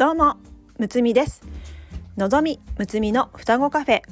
[0.00, 0.38] どうも
[0.78, 1.42] むつみです。
[2.16, 4.02] のぞみむつみの双子カフェ。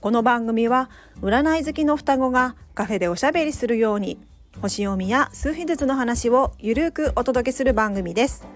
[0.00, 0.90] この番組は
[1.22, 4.18] 占い好きの双子がカフェでおしゃべりするように
[4.60, 8.48] 星読みや数秘術の話をゆるくお届けする番組です。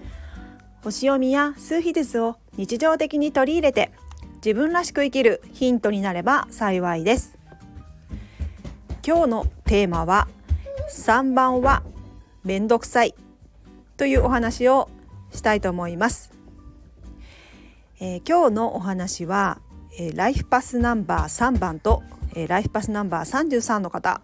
[0.83, 3.93] 星読みや数秘術を日常的に取り入れて
[4.43, 7.37] 自分らしく生きるヒントになれば幸いです。
[9.07, 10.27] 今日のテーマは
[10.91, 11.81] 3番は
[12.43, 13.15] めんどくさい
[13.95, 14.89] というお話を
[15.31, 16.32] したいと思います、
[18.05, 19.61] えー、今日のお話は、
[19.97, 22.03] えー、ライフパスナンバー3番と、
[22.35, 24.19] えー、ライフパスナンバー33の方、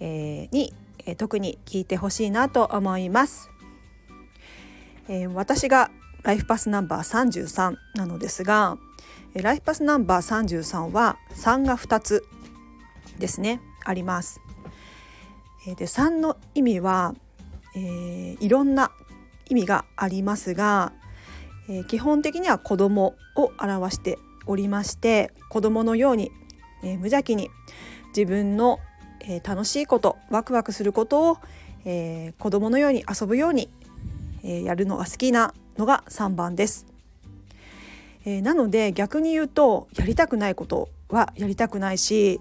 [0.00, 0.74] えに、
[1.06, 3.50] え特に聞いてほしいなと思います、
[5.08, 5.92] え私が
[6.24, 8.78] ライフパスナンバー33なのですが
[9.32, 12.24] えライフパスナンバー33は3が2つ
[13.16, 14.40] ですねあります。
[15.68, 17.14] えで3の意味は、
[17.76, 18.90] え、いろんな
[19.48, 20.92] 意味がありますが、
[21.68, 26.32] えー、基本的には子供を表しておりまして子供のように、
[26.82, 27.50] えー、無邪気に
[28.16, 28.80] 自分の、
[29.20, 31.38] えー、楽しいことワクワクすることを、
[31.84, 33.70] えー、子供のように遊ぶように、
[34.42, 36.86] え、やるのが好きなのが3番です。
[38.24, 42.40] え、なので逆に言うとやりたくないことはやりたくないし、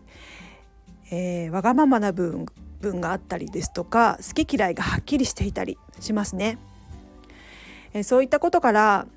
[1.11, 2.45] え、わがままな分
[2.79, 6.57] 分があったりですとか好き嫌いがはっきりしていたりしますね。
[7.93, 9.07] えそういったことから、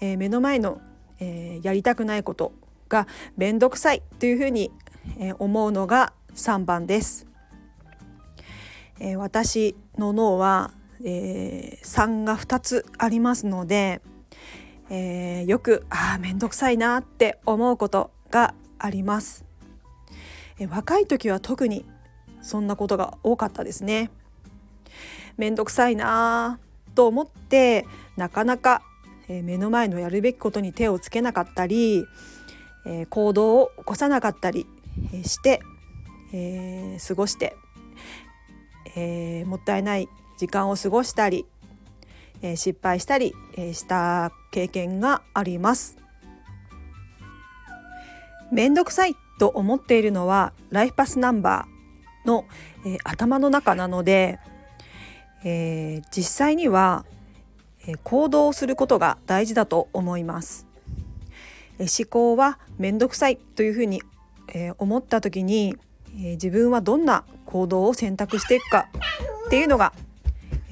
[0.00, 0.80] え目の前の、
[1.18, 2.52] えやりたくないこと
[2.88, 3.06] が
[3.36, 4.70] 面倒くさいというふうに、
[5.18, 7.26] え思うのが3番です。
[8.98, 14.02] え私の脳は、えー、3が2つありますので、
[14.90, 19.44] えー、よくああ面倒くさいなって思うことがあります、
[20.58, 21.84] え若い時は特に
[22.42, 24.10] そんなことが多かったですね
[25.36, 26.58] 面倒くさいな
[26.94, 28.82] と思ってなかなか、
[29.32, 32.04] え目の前のやるべきことに手をつけなかったり、
[32.84, 34.66] え行動を起こさなかったり
[35.24, 35.60] して、
[36.32, 37.56] え、過ごして、
[38.96, 41.46] え、もったいない時間を過ごしたり、
[42.42, 45.96] え、失敗したり、えした経験があります。
[48.50, 52.46] めんどくさいと思っているのはライフパスナンバーの、
[52.84, 54.40] え頭の中なので、
[55.44, 57.04] え実際には
[58.04, 60.66] 行動をすることが大事だと思います。
[61.78, 64.02] 思考はめんどくさいというふうに、
[64.78, 65.76] 思った時に、
[66.14, 68.88] 自分はどんな行動を選択していくか
[69.46, 69.92] っていうのが、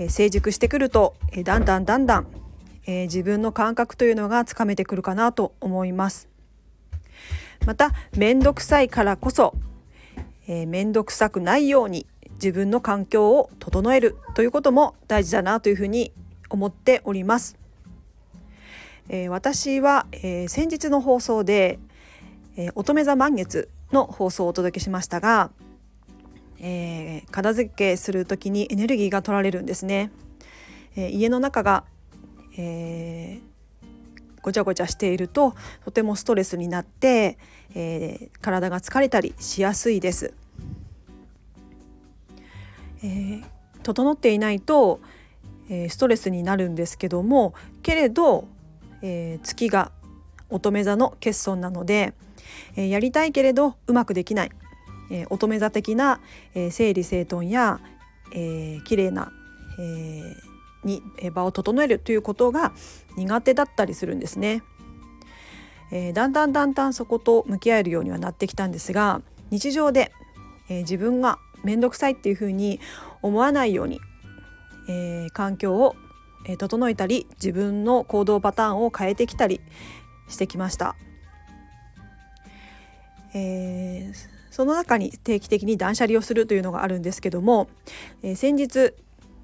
[0.08, 1.14] 成熟してくると、
[1.44, 2.26] だんだんだんだん、
[2.86, 6.28] 自分の感覚というのがつかめてくるかなと思います。
[7.66, 9.54] まためんどくさいからこそ、
[10.46, 16.12] えー、めんどくさくないように自分の環境を整えるということも大事だなというふうに
[16.50, 17.56] 思っております。
[19.08, 21.78] えー、私は、えー、先日の放送で、
[22.56, 25.50] えー、乙女座満月の放送をお届けしましたが、
[26.60, 30.10] えー、片付けする時にエネルギーが取られるんですね。
[30.96, 31.84] えー、家の中が、
[32.58, 33.48] えー、
[34.42, 35.54] ごちゃごちゃしていると
[35.84, 37.38] とてもストレスになって、
[37.74, 40.34] えー、体が疲れたりしやすいです。
[43.02, 43.44] えー、
[43.82, 45.00] 整っていないと、
[45.68, 48.46] えー、ストレスになるんですけどもけれど、
[49.02, 49.92] えー、月が
[50.50, 52.14] 乙女座の欠損なので、
[52.76, 54.50] えー、やりたいけれどうまくできない、
[55.10, 56.20] えー、乙女座的な、
[56.54, 57.80] えー、整理整頓や、
[58.32, 59.32] えー、綺麗な、
[59.78, 60.34] えー、
[60.84, 62.72] に場を整えるということが
[63.16, 64.62] 苦手だったりするんですね。
[65.90, 70.12] えー、だんだんだんだんそこと向き合えるようにはなってきたんですが日常で、
[70.68, 72.78] えー、自分が面倒くさいっていうふうに
[73.22, 74.00] 思わないように
[74.88, 75.94] えー、環境を
[76.56, 79.60] 整えたり自分の行動パターンを変えてきたり
[80.28, 80.96] してきました。
[83.34, 84.14] えー、
[84.50, 87.68] その中に定期的に断捨離をするというのがあるんですけども、
[88.22, 88.94] えー、先日、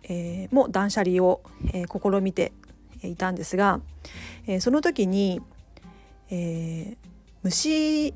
[0.04, 1.42] えー、も断捨離を、
[1.72, 2.52] え試みて
[3.02, 3.80] いたんですが、
[4.46, 5.40] えその時に、
[6.30, 6.96] え
[7.42, 8.14] 虫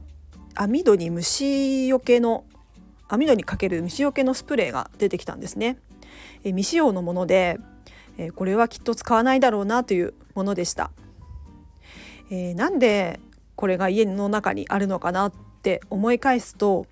[0.54, 2.44] 網戸に虫よけの
[3.08, 5.78] 網戸にかける虫よけのスプレーが出てきたんですね。
[6.44, 7.58] え未使用のもので、
[8.16, 10.90] えこれはきっと使わないだろうなというものでした。
[12.30, 13.20] えー、なんで
[13.56, 15.32] これが家の中にあるのかなっ
[15.62, 16.86] て思い返すと、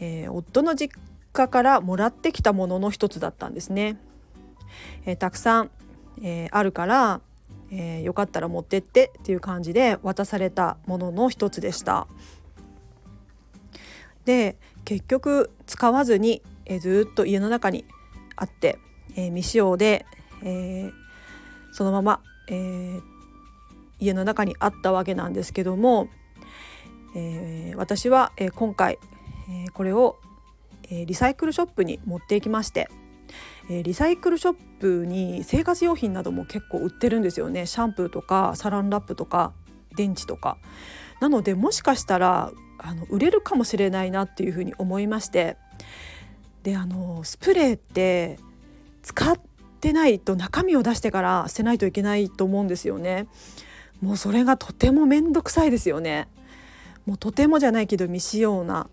[0.00, 0.96] えー、夫の実
[1.32, 3.96] 家からもらってきたものの一つだったんですね。
[5.06, 5.70] えー、たくさん、
[6.22, 7.20] えあるから、
[7.70, 12.06] えよかったら持ってってっていう感じで渡されたものの一つでした。
[14.24, 17.84] で結局使わずに、えずっと家の中に
[18.36, 18.78] あって、
[19.16, 20.06] えー、未使用で、
[20.42, 20.92] えー、
[21.72, 23.00] そのまま、えー、
[23.98, 26.08] 家の中にあったわけなんですけども、
[27.14, 28.98] えー、私は、えー、今回、
[29.48, 30.18] えー、これを、
[30.90, 32.88] えリサイクルショップに持っていきまして、
[33.70, 39.52] えリサイクルショップに生活用品なども結構売ってるんですよねシャンプーとかサランラップとか
[39.96, 40.58] 電池とか。
[41.20, 45.56] なのでもしかしたらあの売れるかもしれないなっていうふうに思いまして
[46.62, 48.38] であのスプレーって
[49.02, 49.38] 使っ
[49.80, 53.26] てないと中身を出してから捨てないといけないと思うんですよね。
[54.00, 56.28] もうそれがとても面倒くさいですよね。
[57.06, 58.88] もうとてもじゃないけど未使用な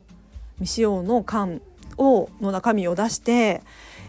[0.56, 1.62] 未使用の缶
[1.98, 3.62] をの中身を出して、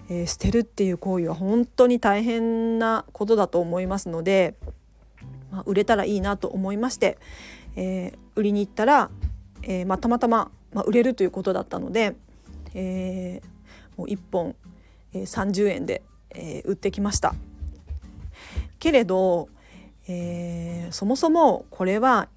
[0.09, 4.55] えー、捨てるっていう行為は本当に大変なことだと思いますので、
[5.51, 7.19] まあ、売れたらいいなと思いまして、
[7.77, 9.11] えー、売りに行ったら、
[9.63, 12.15] えーまあ、たまたま、まあ、売れるということだったので、
[12.75, 14.55] えー、もう1本、
[15.13, 17.35] えー、30円で、えー、売ってきました。
[18.79, 19.49] けれど、
[20.09, 22.29] えー、そもそもこれは、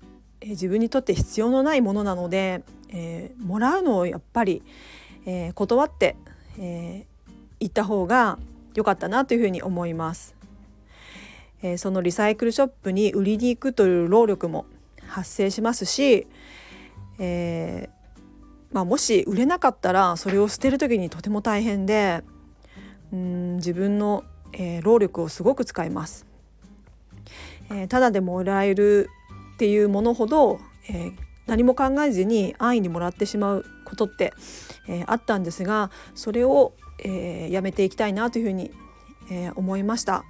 [0.42, 4.62] え、自分にとって必要のないものなので、え、もらうのをやっぱり、
[5.26, 6.16] え、断って、
[6.60, 7.06] え、
[7.60, 8.40] 行った方が
[8.76, 10.36] 良かったなというふうに思います。
[11.62, 14.66] え、そのリサイクルショップに売りに行くという労力も
[15.08, 16.28] 発生しますし、
[17.20, 18.03] えー
[18.74, 22.24] まあ、もし売れなかったらそれを捨てる時にとても大変で
[23.14, 26.26] うん自分の、えー、労力をすごく使います。
[27.70, 29.10] えー、ただでもらえる
[29.54, 30.60] っていうものほど、
[30.90, 31.14] えー、
[31.46, 34.34] 何も考えずに安易にもらってしまうことって、
[34.88, 36.74] えー、あったんですがそれを、
[37.04, 38.72] えー、やめていきたいなというふうに、
[39.32, 40.26] えー、思いました。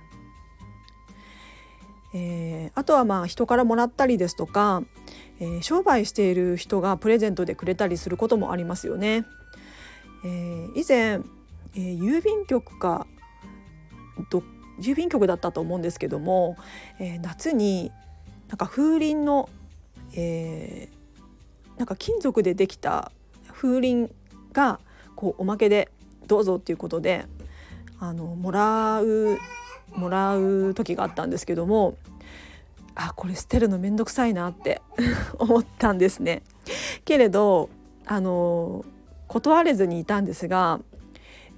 [2.14, 4.84] えー、あとはまあ人からもらったりですとか、
[5.40, 9.26] えー、商売している人がプレゼントでくれたりすることもありますよね。
[10.26, 11.20] えー、以前、
[11.76, 13.08] え、郵便局か
[14.80, 16.56] 郵便局だったと思うんですけども、
[17.00, 17.92] え、夏に
[18.48, 19.50] なんか風鈴の、
[20.16, 20.90] え、
[21.78, 23.12] なんか金属でできた
[23.52, 24.14] 風鈴
[24.52, 24.80] が
[25.16, 25.90] こうおまけで
[26.28, 27.26] どうぞっていうことで
[28.00, 29.38] あのもらう
[29.96, 31.96] もらう時があったんですけども
[32.96, 34.82] あこれ捨てるの面倒くさいなって
[35.40, 36.44] 思ったんですね。
[37.06, 37.70] けれど
[38.06, 38.86] あの
[39.28, 40.80] 断れずにいたんですが、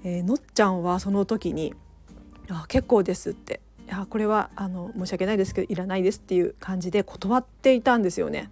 [0.04, 1.74] えー、のっちゃんはその時に
[2.50, 8.50] 「あ結構です」って「いやこれはあの申し訳ないですけどいらないです」っていう感じで断っていたんですよね。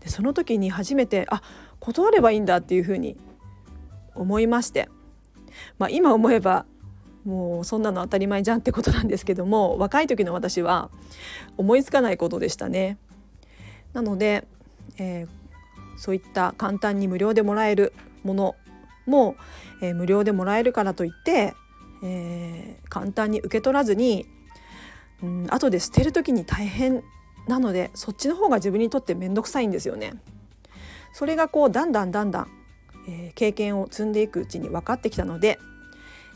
[0.00, 1.42] でその時に初めてあ
[1.80, 3.16] 断ればいいんだっていうふうに
[4.14, 4.88] 思いまして、
[5.78, 6.66] まあ、今思えば
[7.28, 10.90] もうそんなの当たり前じゃんってことなんですけども 若い時の私は
[11.58, 12.96] 思いつかないことでしたね。
[13.92, 14.48] なので、
[14.96, 15.28] えー、
[15.98, 17.92] そういった簡単に無料でもらえる
[18.24, 18.56] もの
[19.06, 19.36] も、
[19.82, 21.54] えー、無料でもらえるからといって、
[22.02, 24.26] えー、簡単に受け取らずに、
[25.22, 27.02] うん、後で捨てる時に大変
[27.46, 30.14] なのでそっちの方が自分にとって面倒くさいんですよね。
[31.12, 32.48] それがこうだんだんだんだん、
[33.06, 35.58] えー、経験を積んでいくうちに分かってきたので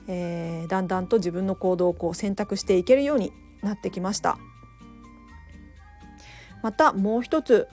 [0.09, 3.33] えー、だんだんと自分の行動をこう選択していけるように
[3.63, 4.39] なってきました。
[6.63, 7.69] またもう一つ、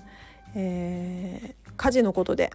[0.56, 2.52] えー、家事のことで、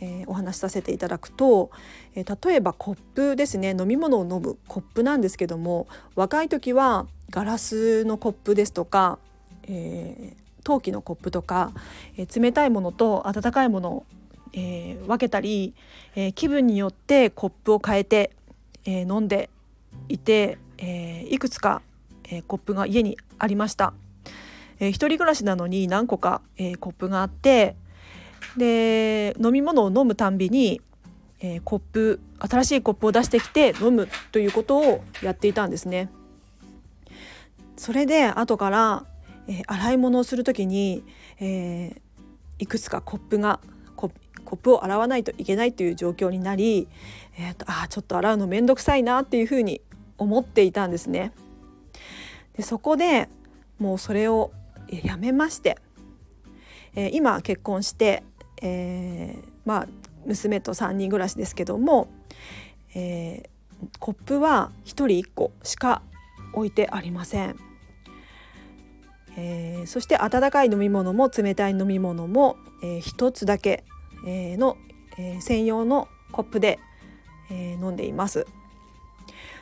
[0.00, 1.70] えー、お話しさせていただくと、
[2.14, 3.76] えー、例えばコップですね。
[3.78, 9.18] 飲み物を飲むコップなんですけども若い時はガラスのコップですとか、
[9.64, 11.72] えー、陶器のコップとか、
[12.16, 14.06] えー、冷たいものと温かいものを、
[14.52, 15.74] え、分けたり、
[16.16, 18.30] えー、気分によってコップを変えて
[18.84, 19.50] えー、飲んで
[20.08, 21.82] いて、えー、いくつか、
[22.24, 23.94] えー、コップが家にありました、
[24.80, 27.76] えー、一人暮らしなのに何個か、えー、コップがあって
[28.56, 30.80] で飲み物を飲むたんびに、
[31.40, 36.10] えー、コップ新しいコップを出してきて飲むということをやっていたんですね。
[37.76, 39.06] それで後から、
[39.48, 41.02] えー、洗い物をする時に、
[41.40, 41.98] えー、
[42.58, 43.60] いくつかコップが
[44.44, 46.88] コップを洗わないといけないという状況になり、
[47.38, 49.80] えーと、あちょっと洗うの面倒くさいなっていうふうに
[50.18, 51.32] 思っていたんですね。
[52.56, 53.28] でそこで
[53.78, 54.52] もうそれを
[54.88, 55.78] やめまして、
[56.94, 58.22] えー、今結婚して、
[58.62, 59.88] えー、まあ
[60.26, 62.08] 娘と3人暮らしですけども、
[62.94, 66.02] えー、コップは1人1個しか
[66.52, 67.56] 置いてありません。
[69.36, 73.84] えー、そして温かい飲み物も冷たい飲み物も、えー、1つだけ
[74.24, 74.76] の、
[75.18, 76.78] え専用のコップで、
[77.50, 78.46] え飲んでいます。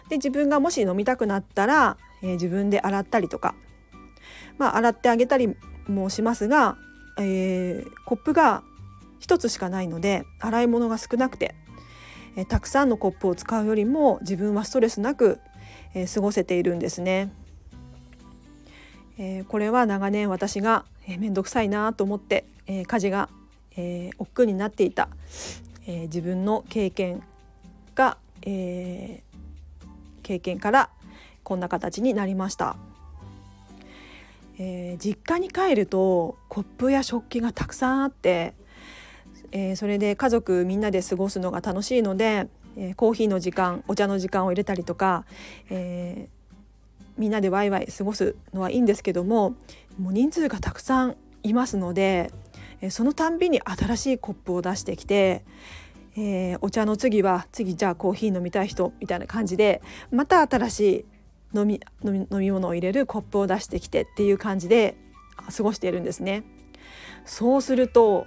[0.09, 3.55] で自分がもし飲みたくなったら、え自分で洗ったりとか、
[4.59, 5.57] まあ、洗ってあげたり
[5.89, 6.77] もしますが、
[7.19, 8.63] えー、コップが
[9.21, 11.55] 1つしかないので洗い物が少なくて、
[12.37, 15.41] えー、たくさんのコップを使うよりも自分はストレスなく、
[15.95, 17.33] えー、過ごせているんですね。
[19.19, 23.29] えー、これは長年私が、えー、くさいなと思って、えー、家事が、
[23.77, 25.09] えー、億劫になっていた、
[25.87, 27.23] えー、自分の経験
[27.95, 29.87] が、えー、
[30.23, 30.91] 経験から
[31.43, 32.77] こんな形になりました。
[34.59, 38.55] えー、実家に帰るとコップや食器がたくさんあって、
[39.51, 45.25] えー、それで家族みんなで過ごすのが楽しいので、えー、コーヒーの時間お茶の時間を入れたりとか、
[45.71, 46.29] え
[47.19, 49.55] みんなでワイワイ過ごすのはいいんですけども
[49.99, 52.31] もう人数がたくさんいますので、
[52.83, 55.45] えそのたんびに新しいコップを出してきて、
[56.17, 61.05] えお茶の次は次じゃあコーヒー飲みたい人みたいな感じでまた新しい
[61.59, 64.97] 飲み飲み物を入れるコップを出してきてっていう感じで
[65.57, 66.45] 過ごしているんですね。
[67.25, 68.27] そうすると、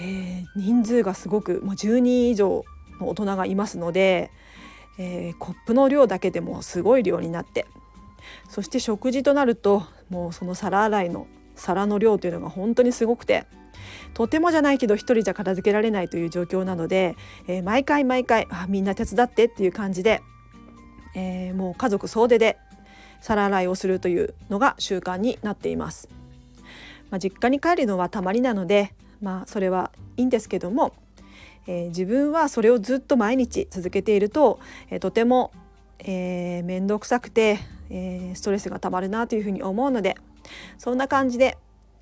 [0.00, 2.64] えー、人数がすごくもう10人以上
[3.00, 4.30] の大人がいますので、
[4.98, 7.66] えー、コップの量だけでもすごい量になって
[8.48, 11.26] そして食事となるともうその皿洗いの
[11.58, 13.44] 皿の量というのが本当にすごくて
[14.14, 20.22] とてもじゃないけど一人じゃ片付けられないという状況なので、えー、毎回毎回あみんな手伝ってっていう感じで
[21.14, 22.58] えー、もう家族総出で
[23.20, 26.08] 皿洗いをするというのが習慣になっています。
[27.10, 30.92] まあ、実家に帰るのはたまりなので、まあ、それはいいんですけども、
[31.66, 34.60] えー、自分はそれをずっと毎日続けていると、
[34.90, 35.50] えー、とても、
[36.00, 37.58] えー、面倒くさくて、
[37.90, 40.16] えー、ストレスがたまるなというふうに思うので
[40.78, 41.58] そんな感じで、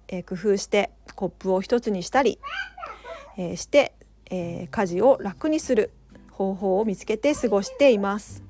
[0.08, 2.38] えー、工夫してコップを一つにしたり、
[3.36, 3.94] えー、して、
[4.30, 5.90] えー、家事を楽にする
[6.30, 8.42] 方法を見つけて過ごしています。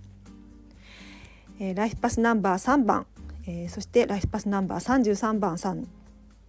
[1.58, 3.06] え、ライフパスナンバー3番、
[3.46, 5.86] え、そしてライフパスナンバー33番さん、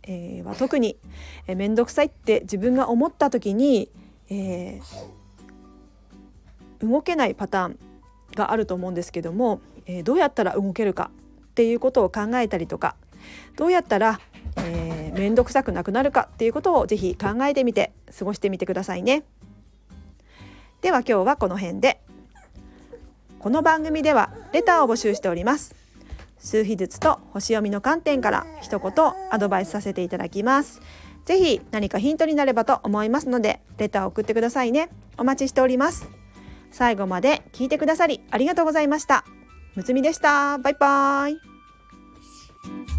[0.03, 0.97] え、は特に
[1.47, 3.89] 面倒、えー、くさいって自分が思った時に、
[4.29, 4.81] え、
[6.79, 7.79] 動けないパターン
[8.35, 11.11] があると思うんですけども、え、どうやったら動けるか
[11.51, 12.95] っていうことを考えたりとか
[13.55, 14.19] どうやったら
[14.57, 19.23] えー、めんどくさくなくなるかっていうことをぜひ考えてみて過ごしてみてくださいね。
[20.81, 21.99] では今日はこの辺で。
[23.39, 25.75] この番組ではレターを募集しております。
[26.39, 28.91] 数秘術と星読みの観点から一言
[29.31, 30.81] アドバイスさせていただきます。
[31.25, 34.89] ぜひ何かヒントになればと思いますのでレターを送ってくださいね。
[35.17, 36.09] お待ちしております。
[36.71, 39.23] 最後まで聞いてくださりありがとうございました。
[39.75, 40.57] むつみでした。
[40.57, 42.96] バイバーイ。